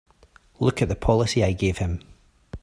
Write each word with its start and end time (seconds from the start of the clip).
Look 0.59 0.81
at 0.81 0.89
the 0.89 0.95
policy 0.95 1.43
I 1.43 1.51
gave 1.51 1.77
him! 1.77 2.01